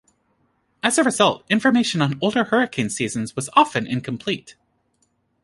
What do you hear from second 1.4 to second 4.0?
information on older hurricane seasons was often